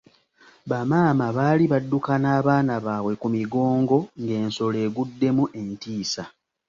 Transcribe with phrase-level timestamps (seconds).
[0.69, 6.23] Bamaama baali badduka n'abaana baabwe ku migongo ng'ensolo eguddemu entiisa.